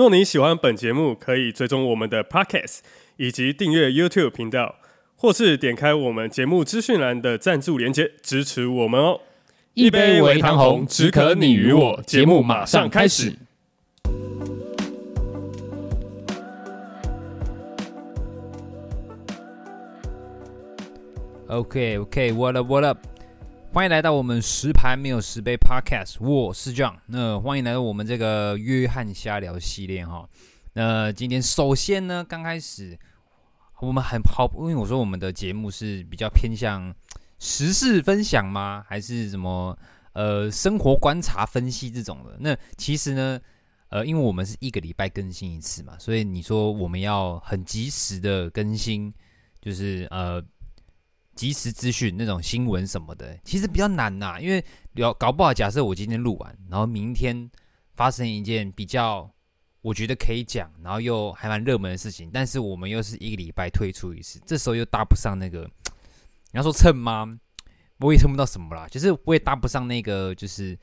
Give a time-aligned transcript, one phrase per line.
[0.00, 2.78] 若你喜欢本节目，可以追踪我们的 Podcast，
[3.18, 4.76] 以及订阅 YouTube 频道，
[5.14, 9.20] 或是点开我们节目资讯栏的赞助连接支持我们哦。
[9.74, 12.02] 一杯为唐红，只可你与我。
[12.06, 13.36] 节目马上开始。
[21.48, 23.09] OK，OK，What up，What up？
[23.72, 26.96] 欢迎来到我们十牌没有十杯 Podcast，我是 John。
[27.06, 30.28] 那欢迎来到我们这个约翰瞎聊系列哈。
[30.72, 32.98] 那今天首先呢，刚开始
[33.80, 36.92] 我们很好，因为我说我们的节目是比较偏向
[37.38, 38.84] 时事分享吗？
[38.88, 39.78] 还是什么
[40.14, 42.36] 呃生活观察分析这种的？
[42.40, 43.40] 那其实呢，
[43.90, 49.14] 呃，因为我们是一个礼拜更新一次嘛，所以你说我们要很及时的更新，
[49.62, 50.42] 就是呃。
[51.34, 54.62] 即时资讯那种新闻什么的，其实比较难呐、因为
[54.96, 57.50] 搞搞不好，假设我今天录完，然后明天
[57.94, 59.30] 发生一件比较
[59.80, 65.62] 我觉得可以讲，然后又还蛮热门的事情，但是我们又是一个礼拜推出一次，这时候又搭不上那个，
[66.52, 67.38] 你要说蹭吗？
[68.00, 70.78] 我也蹭不到什么啦，就是我也搭不上那个，就是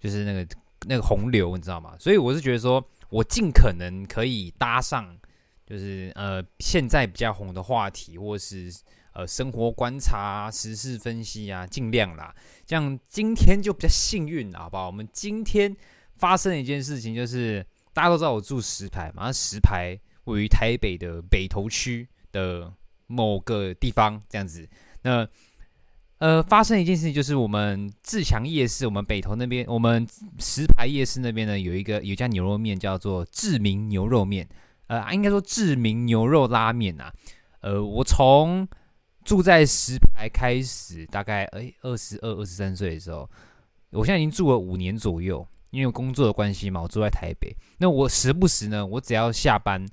[0.00, 0.56] 就是那个
[0.88, 1.94] 那个洪流，你知道吗？
[2.00, 5.16] 所以我是觉得说，我尽可能可以搭上，
[5.66, 8.74] 就是呃现在比较红的话题，或是。
[9.12, 12.34] 呃，生活观察啊，时事分析啊，尽量啦。
[12.64, 14.86] 这样今天就比较幸运，好不好？
[14.86, 15.76] 我们今天
[16.16, 22.72] 发生的一件事情，就是大家都知道我住石牌嘛，石牌位于台北的北投区的
[23.06, 24.68] 某个地方，这样子。
[25.02, 25.26] 那
[26.18, 30.06] 呃，发生一件事情，就是我们自强夜市，我们北投那边，我们
[30.38, 34.46] 石牌夜市那边呢，有一个有家牛肉面叫做志明牛肉面，
[34.86, 37.10] 呃，应该说志明牛肉拉面啊。
[37.62, 38.68] 呃，我从
[39.24, 43.28] 住在石牌开始，大概诶二十二、二十三岁的时候，
[43.90, 45.46] 我现在已经住了五年左右。
[45.70, 47.54] 因为工作的关系嘛，我住在台北。
[47.78, 49.86] 那我时不时呢，我只要下班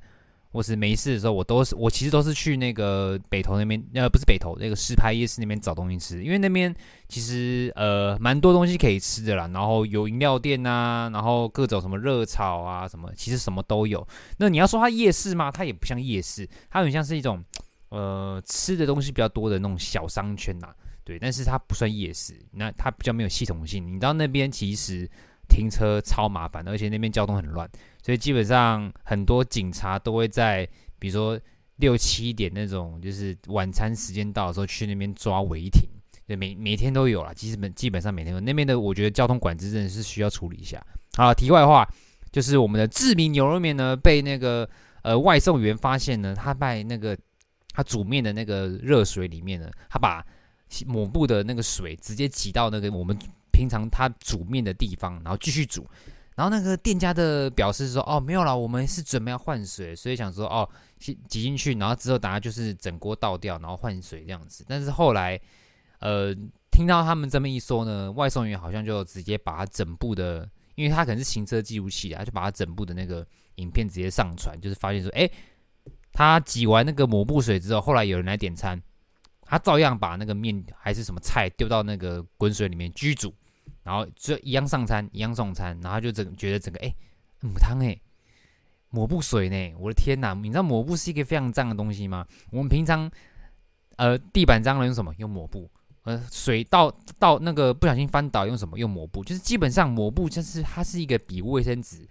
[0.52, 6.24] 或是没事的时候，我都是我其实都是去那个北投那边，呃，不是北投那个石牌夜市那边找东西吃。
[6.24, 6.76] 因为那边
[7.08, 14.08] 其实呃蛮多东西可以吃的啦，然后有饮料店啊，然后各种什么热炒啊什么，其实什么都有。
[14.40, 15.52] 那你要说它夜市吗？
[15.52, 17.46] 它也不像夜市，它很像是一种。
[17.98, 23.84] 呃，吃的东西比较多的那种小商圈呐、啊，对，但是它不算夜市，那它比较没有系统性。
[23.88, 25.10] 你知道那边其实
[25.50, 27.68] 停车超麻烦，而且那边交通很乱，
[28.04, 30.64] 所以基本上很多警察都会在，
[31.00, 31.40] 比如说
[31.78, 35.90] 六七点那种，就是晚餐时间到的时候去那边抓违停，
[36.28, 38.42] 对，每每天都有啦，基本基本上每天都有。
[38.42, 40.80] 那边的我觉得交通管制真的是需要处理一下。
[41.16, 41.84] 好，题外话，
[42.32, 44.70] 就是我们的志明牛肉面呢，被那个
[45.02, 47.18] 呃外送员发现呢，他卖那个。
[47.78, 50.26] 他煮面的那个热水里面呢，他把
[50.88, 53.16] 抹布的那个水直接挤到那个我们
[53.52, 55.88] 平常他煮面的地方，然后继续煮。
[56.36, 60.68] 然后那个店家的表示说：“哦，没有了，我们是准备要换水，所以想说哦，
[60.98, 65.40] 挤进去，然后之后等下就是整锅倒掉，然后换水这样子。”但是后来，
[66.00, 66.34] 呃，
[66.72, 73.24] 听到他们这么一说呢，外送员好像就直接把他整部的，因为他可能是行车记录器啊，就把他整部的那个
[73.58, 75.30] 影片直接上传，就是发现说：“哎。”
[76.18, 78.82] 他挤完那个抹布水之后，后来有人来点餐，
[79.44, 83.32] 他照样把那个面还是什么菜丢到那个滚水里面继续煮，
[83.84, 86.92] 然后就一样上餐，一样送餐，然后就整觉得整个哎，
[87.42, 87.96] 母汤哎，
[88.90, 89.76] 抹布水呢？
[89.78, 90.34] 我的天哪！
[90.34, 92.26] 你知道抹布是一个非常脏的东西吗？
[92.52, 93.08] 我们平常
[93.98, 95.14] 呃地板脏了用什么？
[95.20, 95.70] 用抹布。
[96.02, 98.80] 呃，水倒倒那个不小心翻倒用什么？
[98.80, 99.24] 用抹布。
[99.24, 102.08] 就是基本上抹布就是它是一个比卫生纸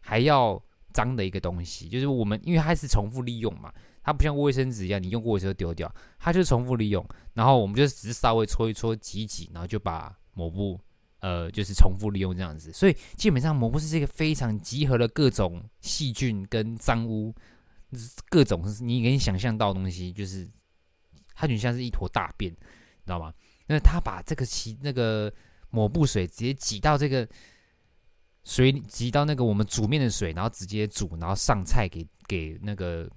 [0.00, 0.60] 还要。
[0.94, 7.04] 脏的一个东西，就是我们因为它是重复利用嘛，它不像卫生纸一样，你用过的时候丢掉，它就是重复利用。
[7.34, 10.80] 然后我们就只是稍微搓一搓、挤挤，然后就把抹布，
[11.18, 12.72] 呃，就是重复利用这样子。
[12.72, 17.34] 所以基本上抹布是这个非常集合了各种细菌跟脏污，
[18.30, 20.48] 各种你可以想象到的东西，就是
[21.34, 22.56] 它就像是一坨大便，你
[23.04, 23.34] 知道吗？
[23.66, 25.32] 那他把这个洗那个
[25.70, 27.28] 抹布水直接挤到这个。
[28.44, 33.08] 水挤到那个我们煮面的水，然后直接煮，然后上菜给给那个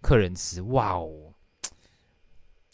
[0.00, 0.60] 客人吃。
[0.62, 1.32] 哇哦！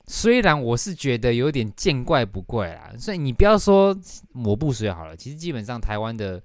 [0.07, 3.97] 虽然我是觉得有点见怪不怪啦，所以你不要说
[4.33, 6.43] 抹布水好了，其实基本上台湾的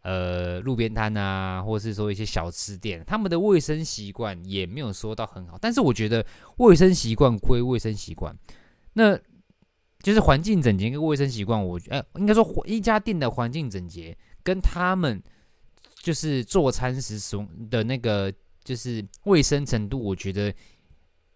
[0.00, 5.58] 呃路边摊啊，或是说一些小吃店，他们的卫生习惯也没有说到很好。
[5.60, 6.24] 但是我觉得
[6.56, 8.34] 卫生习惯归卫生习惯，
[8.94, 9.14] 那
[10.00, 14.16] 就是环境整洁跟卫生习惯，我哎、呃、应该说一家店的环境整洁
[14.46, 15.20] 跟他们
[15.96, 18.32] 就是做餐时使用的那个
[18.62, 20.54] 就是卫生程度，我觉得。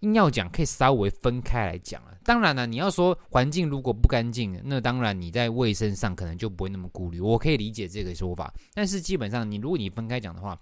[0.02, 2.16] 硬要讲，可以稍微分开来讲啊。
[2.24, 7.20] 当然了，你要说环境如果不干净，那当然你在卫生上可能就不会那么顾虑。
[7.20, 10.58] 我可以理解这个说法，但是基本上你如果你分开讲的话，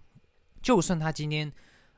[0.60, 1.52] 就算他今天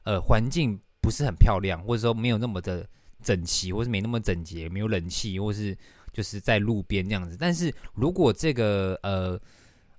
[0.04, 2.86] 呃环境不是很漂亮，或者说没有那么的
[3.22, 5.74] 整齐，或是没那么整洁，没有冷气，或是
[6.12, 9.40] 就是在路边这样子，但是如果这个呃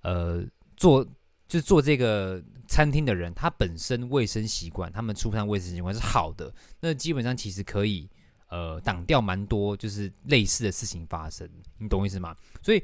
[0.01, 0.43] 呃
[0.75, 1.07] 做。
[1.47, 6.49] 就是做这个餐厅的人，他本身卫生习惯，他们出餐卫生习惯是好的，
[6.79, 8.09] 那基本上其实可以
[8.47, 11.45] 呃挡掉蛮多就是类似的事情发生，
[11.77, 12.33] 你懂我意思吗？
[12.63, 12.81] 所以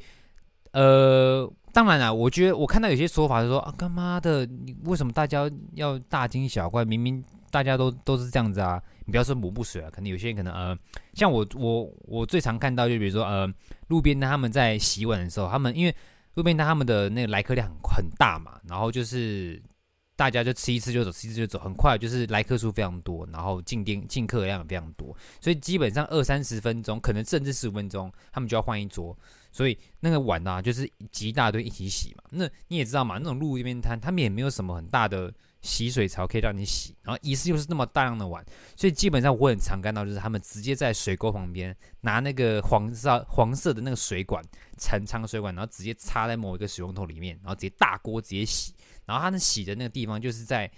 [0.74, 6.84] 呃，当然了，我觉得我看到有些说法是说啊，干妈的，你为什么大家要大惊小怪？
[6.84, 10.78] 明明大家都都是这样子啊，你不要说抹布水啊，可能有些人可能呃，
[11.14, 13.50] 像我我我最常看到就比如说呃，
[13.88, 15.96] 路边他们在洗碗的时候，他们因为。
[16.38, 19.60] 路边摊他们的那个来客量很大嘛，然后就是
[20.16, 29.18] 大家就吃一次就走，吃一次就走，很快就是来客数非常多，然后进店进客量也非常多，所以基本上二三十分钟，可能甚至十五分钟，他们就要换一桌，
[29.52, 32.24] 所以那个碗啊，就是集一大堆一起洗嘛。
[32.30, 35.34] 那你也知道嘛，那种路边摊他们也没有什么很大的。
[35.68, 38.42] 洗水槽可以让你洗，然后一次又是那么大量的碗，
[38.78, 44.42] 所以基本上我很常看到，就是他们直接在水沟旁边拿那个黄色黄色的那个水管，
[44.78, 48.74] 长长水管，然后直接插在某一个水龙头里面，然后直接大锅直接洗，
[49.06, 50.72] 然后他们洗的那个地方就是在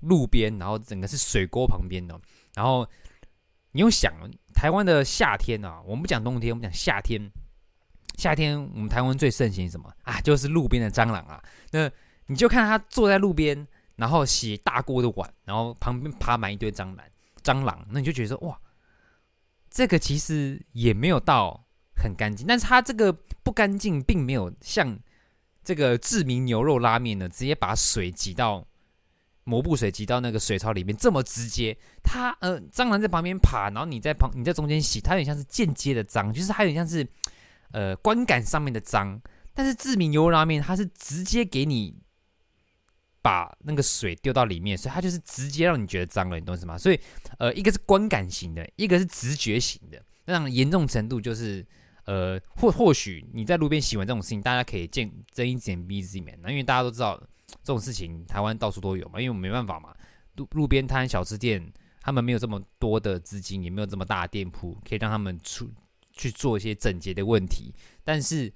[0.00, 2.18] 路边，然后整个是水沟旁边的，
[2.54, 2.88] 然后
[3.72, 4.12] 你又想，
[4.54, 7.20] 台湾的夏天啊，我们不讲冬天，我们讲夏天，
[8.16, 10.20] 夏天我们台湾最盛行什么啊？
[10.20, 11.42] 就是路边的蟑螂啊，
[11.72, 11.90] 那
[12.26, 13.66] 你就看他坐在路边。
[13.98, 17.04] 然后洗大锅的碗，然后旁边爬满一堆蟑螂，
[17.42, 18.56] 蟑螂，那你就觉得说哇，
[19.68, 21.66] 这个其实也没有到
[21.96, 23.12] 很干净，但是它这个
[23.42, 24.96] 不干净，并没有像
[25.64, 28.64] 这个志明牛肉拉面呢，直接把水挤到
[29.42, 31.76] 抹布水挤到那个水槽里面这么直接。
[32.04, 37.04] 它呃，蟑螂在旁边爬，然后你在旁你在中间洗，它有点像是间接的脏，就是它有点像是
[37.72, 39.20] 呃观感上面的脏。
[39.54, 41.96] 但是志明牛肉拉面，它是直接给你。
[43.28, 46.78] 把那个水丢到里面，所以它就是直接让你觉得脏了，你懂什么？
[46.78, 46.98] 所以，
[47.38, 50.02] 呃，一个是观感型的，一个是直觉型的。
[50.24, 51.62] 那严重程度就是，
[52.06, 56.38] 呃，或或许你在路边洗碗这种事情，大家可以见睁一只眼闭一只眼。
[56.40, 57.22] 那因为大家都知道
[57.62, 59.20] 这种事情，台湾到处都有嘛。
[59.20, 59.94] 因为我们没办法嘛，
[60.36, 61.70] 路路边摊、小吃店，
[62.00, 65.70] 他们没有这么多的资金，也没有这么大的店铺，可以让他们出
[66.12, 67.74] 去做一些整洁的问题。
[68.02, 68.50] 但是，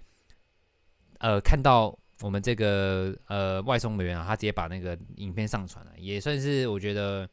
[1.18, 1.98] 呃，看到。
[2.22, 7.28] 我们这个呃外送人员啊，他直接把那个影片上传了，也算是我觉得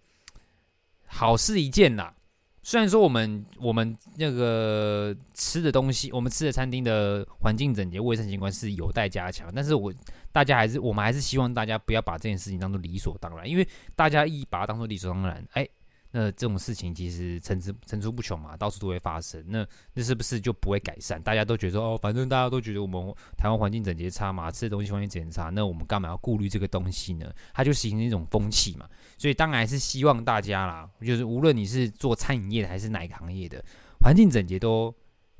[1.05, 2.13] 好事一件啦。
[2.61, 9.93] 虽然说我们我们那个吃的东西，我们吃的餐厅的环境整洁、卫生习惯是有待加强，但是我
[10.31, 15.67] 大家还是我们还是希望大家不要把这件事情当做理所当然，因为大家一把它当做理所当然，哎。
[16.11, 19.43] 那这种事情其实层出层出不穷嘛，到处都会发生。
[19.47, 19.63] 那
[19.93, 21.21] 那是不是就不会改善？
[21.21, 27.31] 大家都觉得哦，反正大家都觉得我们台湾环境整洁差嘛，吃的东西环境整洁差，那我们干嘛要顾虑这个东西呢？
[27.53, 28.89] 它就形成一种风气嘛。
[29.19, 33.63] 所以当然是希望大家啦，就是无论你是做餐饮业的还是哪个行业的，
[34.01, 34.91] 环境整洁都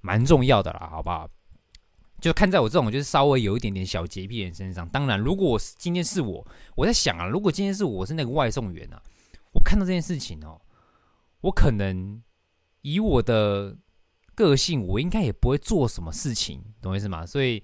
[0.02, 1.28] 蛮重要的啦，好不好？
[2.22, 4.88] 就看在我这种就是稍微有一点点小洁癖的人身上。
[4.90, 6.46] 当然，如果今天是我，
[6.76, 9.02] 我在想啊，如果今天是我是那个外送员啊。
[9.64, 10.60] 看到这件事情哦，
[11.42, 12.22] 我可能
[12.82, 13.78] 以我的
[14.36, 17.26] 个性，我应该也不会做什么事情，懂我意思吗？
[17.26, 17.64] 所以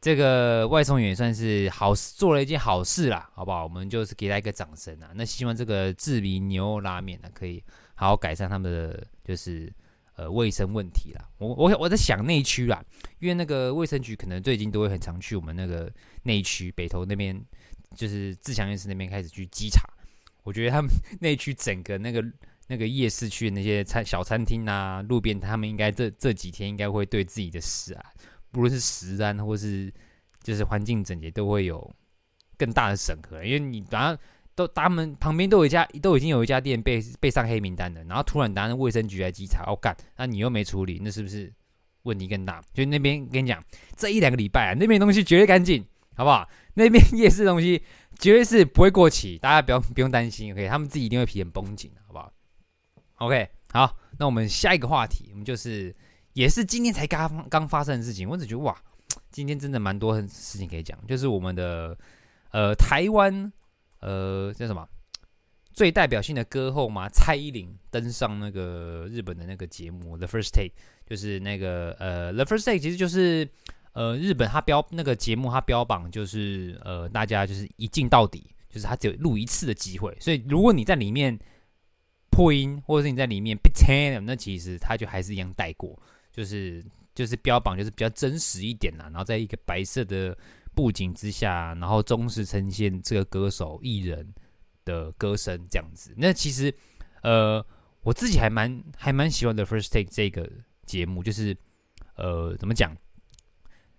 [0.00, 3.64] 这个外送员也算是好事，做了一件好事啦，好不好？
[3.64, 5.10] 我们就是给他一个掌声啊！
[5.14, 7.62] 那希望这个志明牛肉拉面呢，可以
[7.94, 9.72] 好好改善他们的就是
[10.14, 11.28] 呃卫生问题啦。
[11.38, 12.84] 我我我在想内区啦，
[13.18, 15.92] 因为那个卫生局可能最近都会很常去我们那个
[16.22, 17.42] 内区北投那边，
[17.96, 19.82] 就是自强夜市那边开始去稽查。
[20.46, 22.24] 我觉得他们 那区整个那个
[22.68, 28.04] 那个夜市区的那些餐小餐厅啊、路边，他们应该这这几天应该会对自己的食啊，
[28.52, 29.92] 不论是食安或是
[30.42, 31.94] 就是环境整洁，都会有
[32.56, 33.44] 更大的审核。
[33.44, 34.18] 因为你反正
[34.54, 41.52] 都他们旁边都有一家，都已经有一家店被被上黑名单了，然后突然拿卫生局来稽查，哦干，那你又没处理，那是不是
[42.04, 42.62] 问题更大？
[42.72, 43.62] 所以那边跟你讲，
[43.96, 45.84] 这一两个礼拜啊，那边东西绝对干净，
[46.16, 46.48] 好不好？
[46.74, 47.82] 那边夜市东西。
[48.18, 50.66] 绝对是不会过期，大家不用不用担心，OK？
[50.68, 52.32] 他们自己一定会皮很绷紧，好不好
[53.16, 55.94] ？OK，好，那我们下一个话题，我们就是
[56.32, 58.74] 也是今天才刚刚发生的事情，我只觉得哇，
[59.30, 61.94] 今天真的蛮多事情可以讲，就是我们的
[62.52, 63.52] 呃台湾
[64.00, 64.88] 呃叫什么
[65.74, 70.68] 最代表性的歌后嘛，蔡依林登上那个日本的那个节目《The First Take》，
[71.06, 73.46] 就是那个呃《The First Take》，其实就是
[73.96, 81.36] 呃日本他标那个节目，他标榜就是呃大家就是一镜到底，就是他只有录一次的机会，所以如果你在里面
[82.30, 85.98] 破音，或者是你在里面被听，那其实他就还是一样带过，
[86.30, 86.84] 就是。
[87.16, 90.36] 就是标榜就是比较真实一点啦，然后在一个白色的
[90.74, 94.34] 布景之下，然后忠实呈现这个歌手艺人
[94.84, 96.12] 的歌声这样子。
[96.14, 96.70] 那其实，
[97.22, 97.64] 呃，
[98.02, 100.46] 我自己还蛮还蛮喜欢的 First Take 这个
[100.84, 101.56] 节目，就是
[102.16, 102.94] 呃，怎么讲？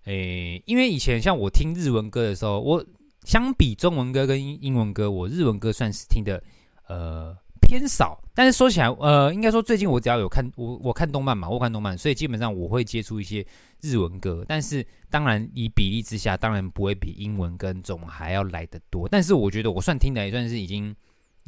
[0.08, 2.84] 诶，因为以前像我听日文歌的时候，我
[3.24, 6.42] 相比中文歌跟英文歌，我日文歌算是听的
[6.88, 7.38] 呃。
[7.60, 13.46] 偏少，但是说起来，呃，应该说最近我只要有看我我看动漫嘛，我看动漫，所以基本上我会接触一些
[13.82, 14.46] 日文歌。
[14.48, 19.06] 但是当然以比例之下，当然不会比英文跟中文还要来得多。
[19.10, 20.96] 但是我觉得我算听的也算是已经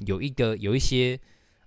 [0.07, 1.17] 有一个有一些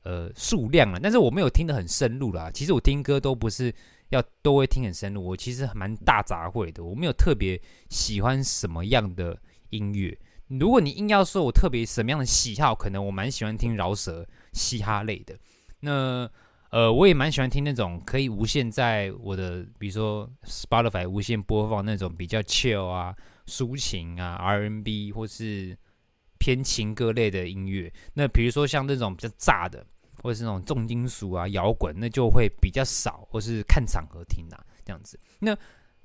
[0.02, 2.50] 呃数量了，但是我没有听得很深入啦。
[2.52, 3.74] 其实我听歌都不是
[4.12, 9.36] 要都会听很深入，我其实蛮大杂烩的，我没有特别喜欢什么样的
[9.70, 10.16] 音乐。
[10.48, 14.26] 如果你硬要说我特别什么样的喜好，可能我蛮喜欢听饶舌。
[14.54, 15.34] 嘻哈类的，
[15.80, 16.30] 那
[16.68, 23.16] 呃，我也蛮喜欢听那种可以无限在我的，比如说 Spotify 无限播放那种比较 chill 啊、
[23.46, 25.74] 抒情啊、R N B 或是
[26.38, 27.90] 偏情歌类的音乐。
[28.12, 29.86] 那比如说像那种比较炸的，
[30.22, 35.18] 或者是那种重金属啊、摇滚，那就会比较少，或是看场合听啊这样子。
[35.40, 35.56] 那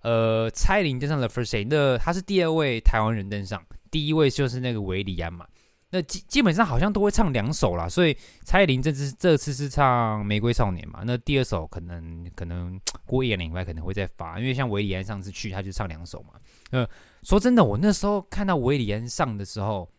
[0.02, 5.48] 呃，蔡依林登上了 First Day，那他是第二位台湾人登上，第一位就是那个韦礼安嘛。
[5.90, 16.34] 那基基本上好像都会唱两首啦，所以蔡依林这次这次是唱《玫瑰少年》嘛，那第二首可能可能过一两礼拜可能会再发，因为像韦礼安上次去他就唱两首嘛。
[16.72, 16.88] 呃，
[17.24, 19.90] 说真的，我那时候看到韦礼安上的时候，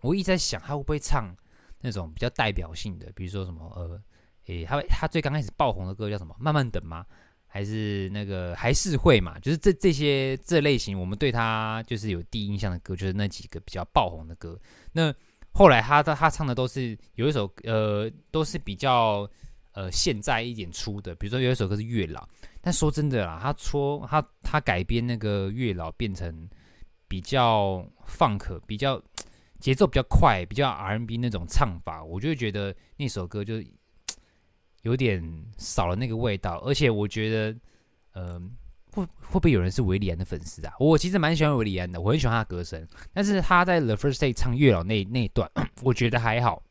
[0.00, 1.36] 我一直在想他会不会唱
[1.86, 4.02] 那种比较代表性的，比如说什么呃，
[4.46, 6.34] 诶，他他最刚开始爆红的歌叫什么？
[6.40, 7.06] 慢慢等吗？
[7.46, 9.38] 还是那个还是会嘛？
[9.38, 14.58] 就是这这些这类型，我们对他就是有第一印象的歌，就是那几个比较爆红的歌。
[14.92, 15.14] 那
[15.52, 19.26] 后来他他他唱的都是有一首呃，都是比较
[19.72, 22.20] 呃现在一点出的，比如说有一首歌是《月老》，
[22.60, 26.48] 但说真的啦，他说他他改编那个《月老》变成
[27.08, 29.00] 比较 funk，比较
[29.60, 33.62] 节奏比较快，比较 R&B 那种唱法，我就会觉得那首歌就。
[34.82, 35.20] 有点
[35.58, 37.58] 少了那个味道，而且我觉得，
[38.12, 38.40] 呃，
[38.92, 40.72] 会会不会有人是韦礼安的粉丝啊？
[40.78, 45.50] 我其实蛮喜欢韦礼安的，我很喜欢他的歌声，但是他在 The First Day 唱月老那那段，
[45.82, 46.62] 我觉得还好。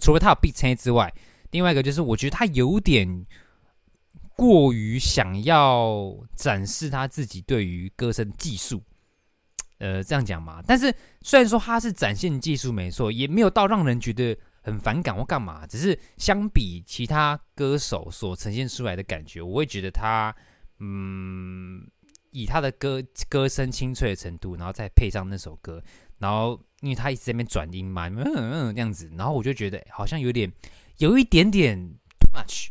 [0.00, 1.14] 除了他有 beat 唱之外，
[1.52, 3.24] 另外一个就是我觉得他有点
[4.34, 8.82] 过于想要展示他自己对于歌声技术，
[9.78, 10.62] 呃，这样讲嘛。
[10.66, 14.36] 但是虽然说他是展现技术没错，也没有到让人觉得。
[14.66, 20.34] 很反感或干嘛，只是相比其他歌手所呈现出来的感觉，我会觉得他，
[20.80, 21.86] 嗯，
[22.32, 25.80] 以他的歌歌声清脆的程度，然后再配上那首歌，
[26.18, 30.52] 然后因为他一直在那边转音嘛，嗯嗯这样子，然后我就觉得好像有点
[30.98, 31.78] 有一点点
[32.18, 32.66] too much，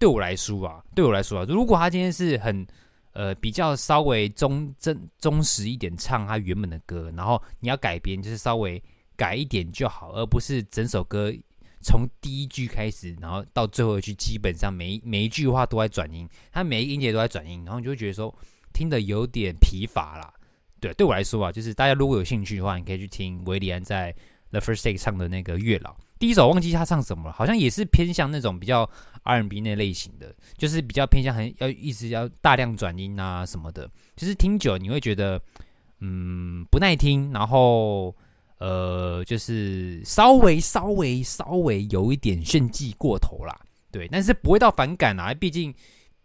[0.00, 2.66] 对我来说啊，对我来说啊，如果他今天是很
[3.12, 8.82] 呃比较稍微忠真忠实一点唱他原本的歌，然后你要改编就是稍微。
[9.14, 11.32] 改一点就好，而不是整首歌
[11.80, 18.34] 从第一句开始，然后到最后一句，基本上每一每一句话都在转音，它每一音节都在转音，然后你就会觉得说
[18.72, 20.32] 听得有点疲乏啦。
[20.80, 24.12] 对，对我来说啊，就是大家如果有兴趣的话，你可以去听韦礼安在
[24.50, 25.90] The First Take 唱的那个《月老》。
[26.22, 28.88] 第一首忘记他唱什么了，好像也是偏向那种比较
[29.24, 35.42] R&B 那类型的，就是比较偏向很要一直要大量转音啊什么的，就是听久你会觉得
[35.98, 38.14] 嗯不耐听，然后。
[38.58, 43.60] 呃，就是稍微稍微稍微有一点炫技过头啦，
[43.90, 45.74] 对，但是不会到反感啦，毕竟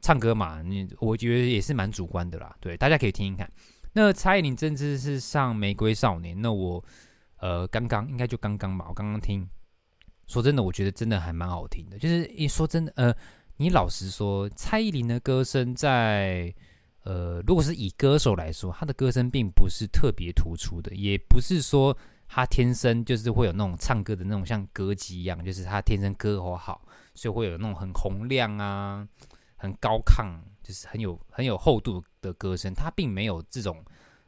[0.01, 3.51] 唱歌嘛，你我觉得也是蛮主观的啦，对，大家可以听听看。
[3.93, 6.85] 那蔡依林这次是上《玫瑰少年》，那我
[7.39, 9.49] 呃刚刚应该就刚刚吧，我刚刚听，
[10.27, 11.97] 说真的，我觉得真的还蛮好听的。
[11.97, 13.15] 就是一说真的，呃，
[13.57, 16.53] 你老实说，蔡依林的歌声在
[17.03, 21.97] 呃，如果是以歌手来说，她的歌声并不是特别突出的，也不是说。
[22.29, 29.07] 他天生就是会有那种唱歌的那种像歌姬一样，就是他天生歌喉好，所以会有那种很洪亮啊、
[29.55, 32.73] 很高亢，就是很有很有厚度的歌声。
[32.73, 33.81] 他并没有这种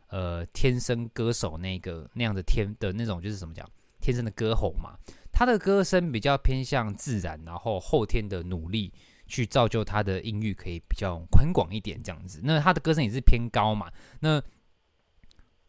[0.07, 4.97] 呃天生歌手那个那样的天的那种，就是怎么讲，天生的歌喉嘛。
[5.39, 8.91] 他的歌声比较偏向自然，然后后天的努力
[9.25, 12.41] 去造就他的音域可以比较宽广一点这样子。
[12.43, 14.43] 那他的歌声也是偏高嘛，那。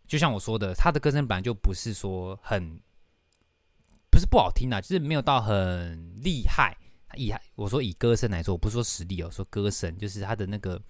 [0.09, 2.81] 就像我说的，他的歌声本来就不是说很
[4.11, 6.77] 不是不好听啊，就是没有到很厉害。
[7.15, 10.83] 以我说以歌声来说，我不是说实力哦，说歌声就是他的那个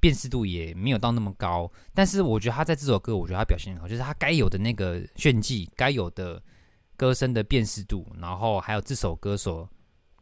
[0.00, 1.70] 辨识度也没有到那么高。
[1.94, 6.42] 但是我觉得他在这首歌，我觉得他表现很好，就是他该有的那个炫技，该有的
[6.96, 9.68] 歌声的辨识度，然后还有这首歌所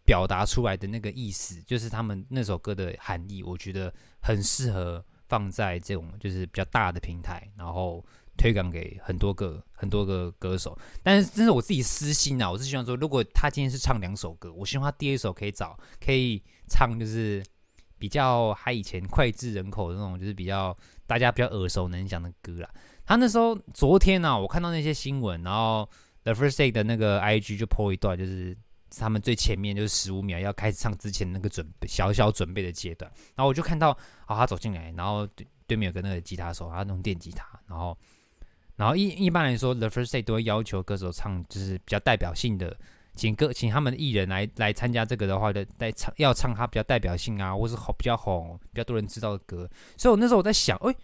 [0.04, 8.04] 表达出来的那个意思，就是他们那首歌的含义，我觉得很适合放在这种就是比较大的平台，然后
[8.36, 10.76] 推广给很多个很多个歌手。
[11.02, 17.42] 但是这是我自己私心啊，我是希望说，如果他今天是唱两首歌，我希望他第一首可以找可以唱就是
[17.98, 20.76] 比较他以前脍炙人口的那种，就是比较
[21.06, 22.68] 大家比较耳熟能详的歌啦。
[23.06, 25.88] 他那时候昨天呢、啊，我看到那些新闻，然后
[26.24, 28.56] The First Take 的那个 IG 就 po 一段，就是。
[28.96, 33.90] 他们最前面就是十五秒要开始唱之前那个准备小小准备的阶段，然后我就看到
[34.24, 37.98] 啊，他走进来，然后对对面有个那个吉他手，他弄电吉他，然后
[38.76, 42.78] 然后一一般来说，The First Take 都会要求歌手唱就是比较代表性的，
[43.16, 49.68] 请歌请他们的艺人来来参加这个的话的，来唱要唱他比较代表性啊，或是好比较红、比较多人知道的歌。
[49.96, 50.94] 所以我那时候我在想，哎，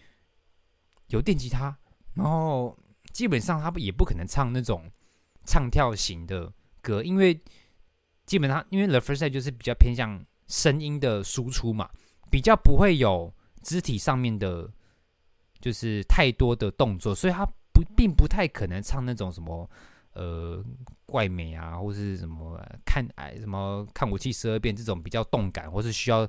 [1.09, 1.77] 有电吉他，
[2.15, 2.79] 然后
[3.12, 4.89] 基本上他也不可能唱那种
[5.50, 7.40] 唱跳型的歌，因为。
[8.26, 11.90] 基本上，因为 The First Take 就是比较偏向声音的输出嘛，
[12.30, 14.71] 比较不会有肢体上面的，
[15.61, 19.69] 就是太多的动作，所以他不并不太可能唱那种什么
[20.12, 20.64] 呃
[21.07, 26.25] 怪美啊，或是什么看哎什么看武器十二变这种比较动感，或是需要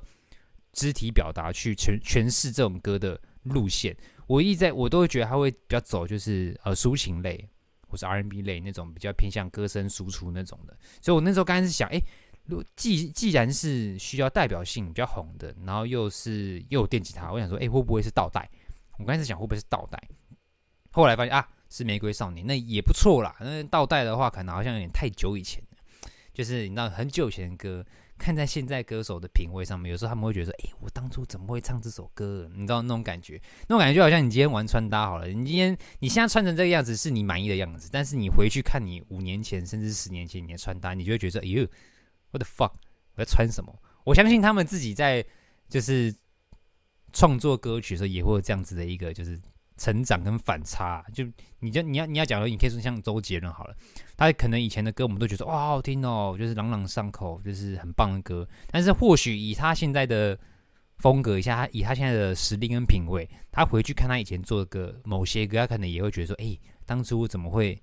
[0.72, 3.96] 肢体表达去诠诠释这种歌的路线。
[4.26, 7.48] 我一直在我都会觉得他会比较走就是呃抒情类。
[7.92, 12.04] 或是 R&B 类那种比较偏向歌声输出那种的，所以我那时候刚开始想，哎、欸，
[12.46, 18.48] 如既既然是需要代表性比较红的，然后又是又有电吉他，我想说，哎、会不会是倒带？
[18.98, 20.02] 我刚开始想会不会是倒带，
[20.90, 23.36] 后来发现啊，是玫瑰少年，那也不错啦。
[23.40, 25.62] 那倒带的话，可能好像有点太久以前，
[26.32, 27.84] 就是你知道很久以前的歌。
[28.22, 41.66] 看在现在歌手的品味上面，有时候他们会觉得说：“哎、我当初怎么会唱这首歌？”你知道那种感觉，那种感觉就好像你今天玩穿搭好了，你今天你现在穿成这个样子是你满意的样子，但是你回去看你五年前甚至十年前你的穿搭，你就会觉得：“哎呦
[42.30, 42.72] ，what the fuck，
[43.16, 45.24] 我在穿什么？”我相信他们自己在
[45.68, 46.14] 就是
[47.12, 49.40] 创作歌曲的时候也会有这样子的一个就是。
[49.76, 51.24] 成长跟反差，就
[51.60, 53.74] 你就你要你要讲的，你可以说像周杰伦好了，
[54.16, 58.46] 他可能以前的歌我们都觉得哇好听哦，就是朗朗上口，就是很棒的歌。
[58.70, 60.38] 但是或许以他现在的
[60.98, 67.80] 风格，一下他以他现在的实力跟品味，他回去看他以前做的歌，某些歌他可能也会觉得说，哎，当初怎么会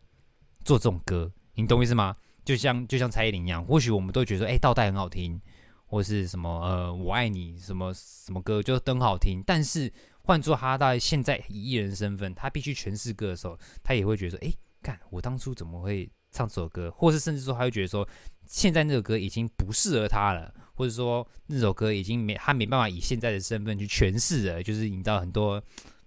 [0.63, 1.32] 做这种歌？
[1.56, 2.15] 你懂我意思吗？
[2.45, 5.41] 就像就像蔡依林一样，或许我们都觉得说，哎，倒带很好听，
[5.86, 9.91] 或是什么呃我爱你什么什么歌就都很好听，但是。
[10.30, 18.08] 换做他在现在以艺人身份，他必须诠释歌的时候，他也会觉得说：“哎，干，我当初怎么会唱这首歌？”或是甚至说，他会觉得说
[18.46, 25.60] ：“现在那首歌已经不适合他了，或者说那首歌已经没他没办法以现在的身份去诠释了。”就是引到很多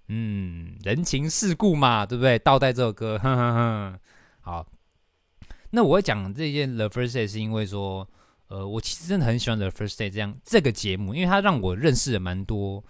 [0.07, 2.39] 嗯人情世故嘛，对不对？
[2.39, 3.99] 倒带这首歌，哼哼哼。
[4.41, 4.65] 好，
[5.71, 8.09] 那我会讲这件 The First Day 是因为说，
[8.47, 12.85] 呃，我其实真的很喜欢 The First Day 这样这个节目，因为它让我认识了蛮多。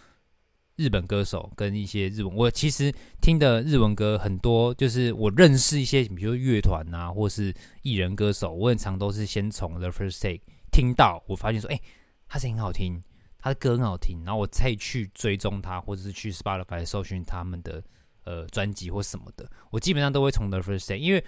[0.76, 11.78] 日本歌手跟一些日文，我其实听的日文歌很多，就是我认识一些，比如说乐团啊，或是艺人歌手，我很常都是先从 The First Take 听到，我发现说，哎、
[12.26, 13.02] 他声音好听，
[13.38, 17.84] 他的歌很好听，然后我再去追踪他，或者是去 Spotify 搜寻他们的
[18.24, 21.22] 呃专辑或什么的，我基本上都会从 The First Take，因为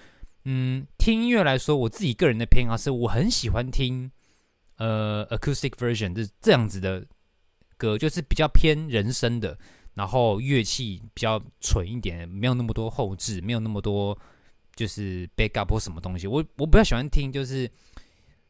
[0.46, 4.11] 嗯，听音乐来说，我自己个人的偏好是我很喜欢听
[4.78, 7.07] 呃 Acoustic Version，就是这样子的。
[7.76, 9.58] 歌就是比较偏人声的，
[9.94, 14.18] 然后乐器比较纯一点，没有那么多后置，没有那么多
[14.74, 16.26] 就是 backup 或什么东西。
[16.26, 17.70] 我我比较喜欢听就是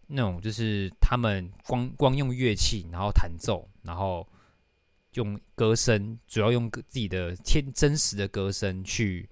[0.06, 4.26] 那种就是他们光光用乐器，然后弹奏，然后
[5.14, 9.28] 用歌声，主要用自己的天真实的歌声去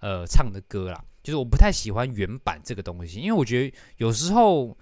[0.00, 1.04] 呃唱的歌啦。
[1.22, 4.76] 就是我不太喜欢原版这个东西，因为我觉得有时候。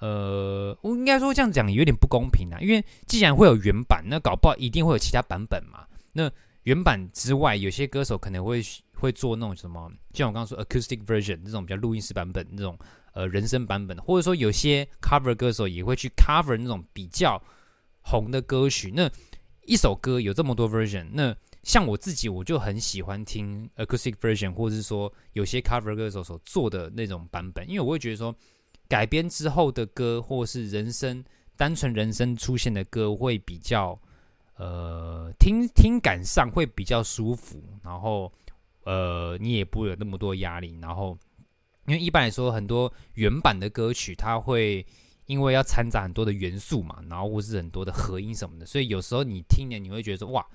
[0.00, 5.86] 呃，我应该说这样讲有点不公平啊，因为既然会有原版，那搞不好一定会有其他版本嘛。
[6.12, 6.30] 那
[6.64, 8.60] 原版之外，有些歌手可能会
[8.94, 12.78] 会做那种什么，就像我刚刚说 acoustic version 这种比较录音室版本，那种
[13.14, 17.42] 呃人声版本，或者说有些 cover 歌手也会去 cover 那种比较
[18.00, 18.92] 红的歌曲。
[18.94, 19.10] 那
[19.64, 28.34] 一首歌有这么多 version，那像我自己我就很喜欢听 acoustic version，或者是说有些 cover 歌手所做的那种版本，因为我会觉得说。
[28.88, 31.24] 改编之后的歌，或是人声
[31.56, 33.98] 单纯人声出现的歌，会比较
[34.56, 38.32] 呃听听感上会比较舒服，然后
[38.84, 40.78] 呃，你也不会有那么多压力。
[40.80, 41.16] 然后，
[41.86, 44.84] 因为一般来说，很多原版的歌曲，它会
[45.26, 50.46] 因为要掺杂很多的元素嘛，然后或是很多的合音什么的，所以有时候你听了，你会觉得说，哇，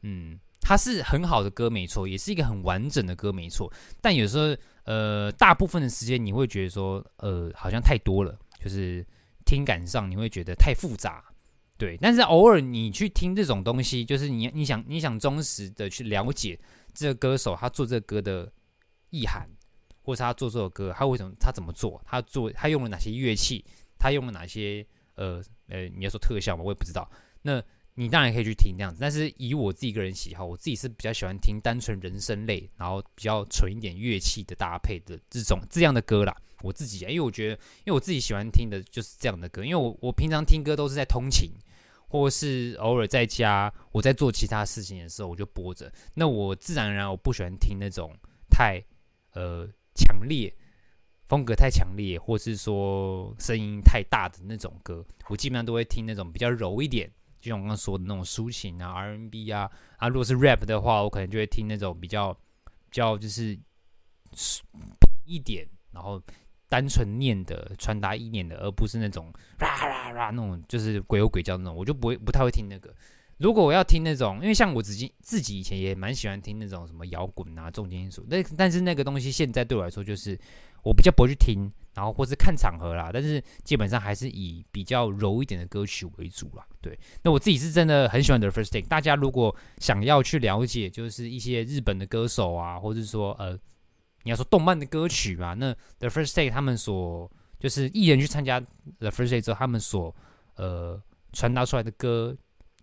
[0.00, 3.70] 嗯，它是很好的歌，没错，也是一个很完整的歌，没错。
[4.00, 9.04] 但有时候，呃，大部分的时间你会觉得说，呃，好像太多了，就是
[9.44, 11.24] 听感上你会觉得太复杂。
[11.76, 16.58] 对，但是偶尔你去听这种东西，就是你你想你想忠实的去了解
[16.92, 18.50] 这个歌手他做这个歌的
[19.10, 19.48] 意涵，
[20.02, 23.64] 或是他做这首歌他为什么他怎么做，他做他用了哪些乐器，
[23.98, 26.62] 他用了哪些呃呃你要说特效吗？
[26.62, 27.10] 我也不知道。
[27.42, 27.60] 那
[27.94, 36.36] 你当然可以去听这样子，但是以我自己个人喜好，我自己是比较喜欢听单纯人声类，然后比较纯一点乐器的搭配的这种这样的歌啦。
[36.62, 37.54] 我自己啊，因为我觉得，
[37.84, 41.50] 因为我自己喜欢听的就是这样的歌，因为我我平常听歌都是在通勤，
[42.08, 45.92] 或是偶尔在家，我在做其他事情的时候我就播着。
[46.14, 48.12] 那我自然而然我不喜欢听那种
[48.50, 48.82] 太
[49.34, 50.52] 呃强烈、
[51.28, 55.04] 风格太强烈，或是说声音太大的那种歌。
[55.28, 57.10] 我基本上都会听那种比较柔一点，
[57.44, 60.08] 就像我刚刚说的那种抒情啊、，R N B 啊啊。
[60.08, 63.58] 如果是 rap 的话，我可能就会听那种比较比较就是
[65.24, 66.22] 一点，然后。
[66.66, 72.92] 单纯念的，传达意念的，而不是那种啦啦啦那种，就是鬼吼鬼叫那种，我就不会不太会听那个。
[73.36, 80.36] 如果我要听那种，因为像我自己自己以前也蛮喜欢听那种什么摇滚啊、重金属，那但是那个东西现在对我来说就是
[80.84, 83.10] 我比较不会去听，然后或是看场合啦。
[83.12, 86.64] 但是基本上还是以比较柔一点的歌曲为主啦。
[86.80, 88.86] 对，那我自己是真的很喜欢 The First Take。
[88.86, 93.58] 大家如果想要去了解，就是一些日本的歌手啊，或者说呃。
[94.26, 95.52] 你要说动漫的歌曲嘛？
[95.52, 98.58] 那 The First Take 他们所就是艺人去参加
[98.98, 100.16] The First Take 之后，他们所
[100.56, 100.98] 呃
[101.34, 102.34] 传达出来的歌，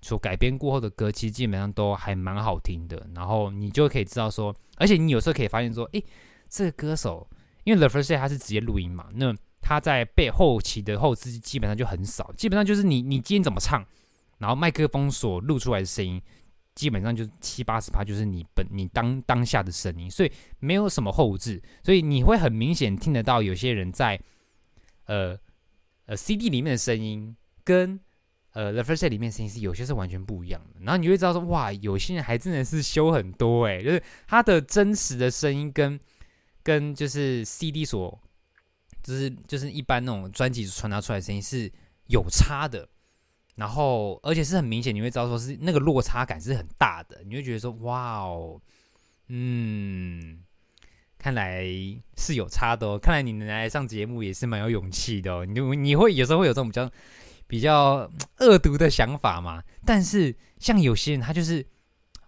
[0.03, 3.07] 所改编过后的歌，其实基本上都还蛮好听的。
[3.15, 6.05] 然后你就可以知道说，而且你有时候可以发现说，诶，
[6.47, 7.27] 这个歌手，
[7.71, 13.85] 因为 The First Take 他是直接录音嘛，那他在背后期的后置基本上就很少，基本上就是你你今天怎么唱，
[14.39, 16.21] 然后麦克风所录出来的声音。
[16.73, 24.17] 基本上就是七八十趴，就是你本你当当下的声音，所以没有什么后置，所以你会很明显听得到有些人在
[25.05, 25.37] 呃
[26.05, 27.99] 呃 CD 里面的声音跟
[28.53, 30.79] 呃 The First Day 里面声音是有些是完全不一样的。
[30.79, 35.99] 然后你会知道说，哇，有些人还真的是修很多诶，就是他的真实的声音跟
[36.63, 38.19] 跟就是 CD 所
[39.03, 41.71] 就是就是一般那种专辑传达出来的声音是
[42.07, 42.87] 有差的。
[43.55, 48.59] 然后，而且是很明显，你会知道说是那个落差感是很大的，你会觉得说，哇哦，
[49.27, 50.39] 嗯，
[51.19, 51.65] 看来
[52.17, 52.97] 是有差的哦。
[52.97, 55.45] 看来你能来上节目也是蛮有勇气的哦。
[55.45, 56.91] 你你会有时候会有这种比较
[57.45, 59.61] 比较恶毒的想法嘛？
[59.85, 61.63] 但是像有些人，他就是，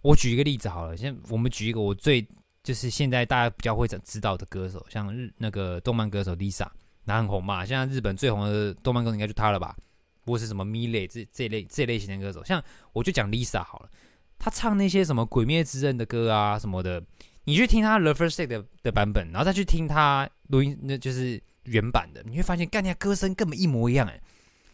[0.02, 2.24] 我举一个例子好了，像我们举一个我最
[2.64, 6.66] 就是现在大家比较会知道的歌手，像日那个动漫歌手 Lisa，
[7.04, 7.64] 那很红嘛。
[7.64, 9.76] 现在日本最红的动漫歌手应该就他了吧？
[10.24, 13.90] 或是什么 Mile 这这类这类型的歌手，像我就讲 Lisa 好了，
[14.38, 17.04] 他唱那些什么《鬼灭之刃》的歌啊什么的，
[17.44, 24.18] 你去听他 The First Take 的的版本，然后再去听他录音，那就是原版的，你会发现，干，他歌声根本一模一样，哎，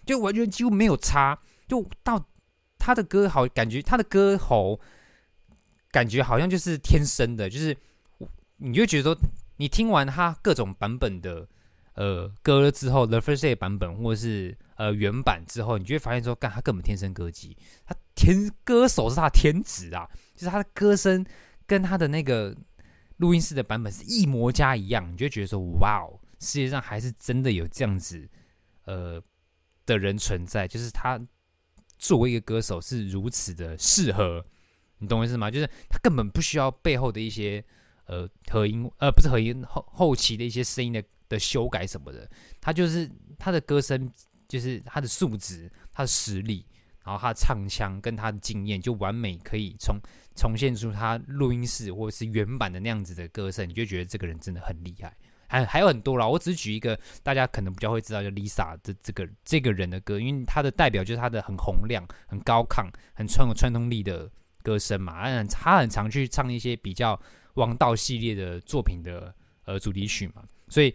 [0.07, 2.25] 就完全几乎没有差，就到
[2.79, 4.79] 他的歌好，感觉他的歌喉
[5.91, 7.77] 感觉好像就是天生的，就是
[8.57, 9.19] 你就觉得说，
[9.57, 11.49] 你听完他各种版本的
[11.95, 14.57] 呃歌之后，The First Take 版本或者是。
[14.81, 21.23] 呃，原版之后，你就会发现说，干他根本天生歌姬，他天歌手是他的天职啊，就是他的歌声
[21.67, 22.57] 跟他的那个
[23.19, 28.27] 录音室的版本是一模加一样，你就觉得说，哇哦，世界上还是真的有这样子
[28.87, 29.23] 呃
[29.85, 31.21] 的人存在，就是他
[31.99, 34.43] 作为一个歌手是如此的适合，
[35.01, 35.51] 你懂我意思吗？
[35.51, 37.65] 就是他根本不需要背后的一些
[38.07, 44.09] 呃合音，呃不是合音后后期的一些声音的的修改什么的，他就是他的歌声。
[44.51, 46.67] 就是他的素质、他的实力，
[47.05, 49.97] 然后他的唱腔跟他的经验，就完美可以重
[50.35, 55.17] 重现出他录音室或者是原版的那样子的歌声，你就觉得这个人真的很厉害。
[55.47, 64.29] 还还有很多啦，我只举一个大家可能比较会知道，就 Lisa 的这个这个人的歌，因为他的代表就是他的很洪亮、很高亢、很穿有穿透力的
[64.71, 65.25] 歌声嘛。
[65.25, 67.21] 嗯，他很常去唱一些比较
[67.55, 70.95] 王道系列的作品的呃主题曲嘛，所以